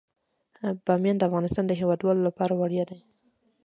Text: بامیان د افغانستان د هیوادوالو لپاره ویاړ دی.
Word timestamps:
بامیان 0.85 1.17
د 1.17 1.23
افغانستان 1.29 1.65
د 1.67 1.71
هیوادوالو 1.81 2.25
لپاره 2.27 2.53
ویاړ 2.53 2.83
دی. 2.91 2.99